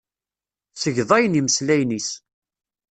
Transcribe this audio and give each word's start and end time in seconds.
Segḍayen 0.81 1.39
imeslayen-is. 1.39 2.09